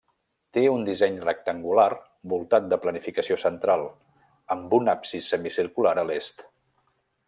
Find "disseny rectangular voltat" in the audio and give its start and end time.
0.87-2.71